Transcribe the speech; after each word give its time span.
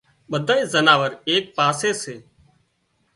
ٻڌائي 0.31 0.63
زناور 0.73 1.11
ايڪ 1.29 1.43
پاسي 1.57 1.91
سي 2.01 2.15